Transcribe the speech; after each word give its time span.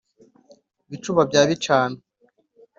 bicuba 0.89 1.21
bya 1.29 1.41
bicano 1.49 1.97